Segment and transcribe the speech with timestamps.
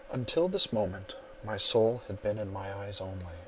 [0.09, 3.35] Until this moment my soul had been in my eyes only.